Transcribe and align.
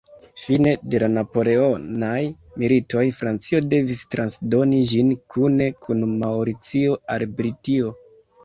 Fine 0.43 0.71
de 0.93 0.99
la 1.03 1.09
Napoleonaj 1.17 2.23
militoj 2.63 3.05
Francio 3.19 3.61
devis 3.75 4.01
transdoni 4.15 4.81
ĝin 4.93 5.15
kune 5.37 5.71
kun 5.87 6.05
Maŭricio 6.23 7.01
al 7.17 7.29
Britio. 7.39 7.95